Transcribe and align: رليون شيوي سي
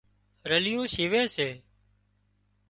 رليون 0.47 0.85
شيوي 0.93 1.27
سي 1.35 1.49